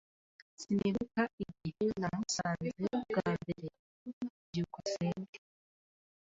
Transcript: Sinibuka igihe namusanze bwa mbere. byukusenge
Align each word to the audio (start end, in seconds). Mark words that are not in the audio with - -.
Sinibuka 0.59 1.21
igihe 1.45 1.85
namusanze 2.01 2.69
bwa 3.11 3.25
mbere. 3.41 3.67
byukusenge 4.47 5.37